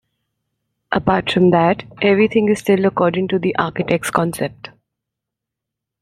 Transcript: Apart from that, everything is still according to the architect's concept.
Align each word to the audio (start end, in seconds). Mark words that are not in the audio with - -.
Apart 0.91 1.31
from 1.31 1.51
that, 1.51 1.83
everything 2.01 2.49
is 2.49 2.57
still 2.57 2.85
according 2.87 3.27
to 3.27 3.37
the 3.37 3.55
architect's 3.57 4.09
concept. 4.09 4.69